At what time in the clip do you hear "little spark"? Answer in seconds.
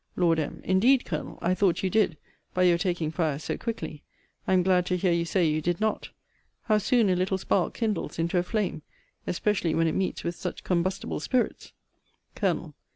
7.15-7.75